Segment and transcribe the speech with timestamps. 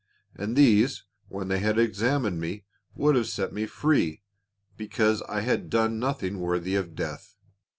[0.33, 2.63] And these when they had examined me
[2.95, 4.23] would have set me free,
[4.75, 7.35] because I had done nothing worthy of death.